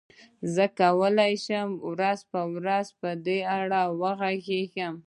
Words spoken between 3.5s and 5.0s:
اړه وغږېږم.